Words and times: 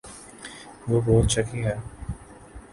وہ 0.87 1.01
بہت 1.05 1.29
شکی 1.31 1.63
ہے 1.65 1.75